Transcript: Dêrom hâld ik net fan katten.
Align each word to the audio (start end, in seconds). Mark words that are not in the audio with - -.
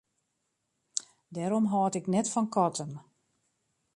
Dêrom 1.33 1.65
hâld 1.71 1.93
ik 1.99 2.05
net 2.13 2.27
fan 2.33 2.47
katten. 2.55 2.91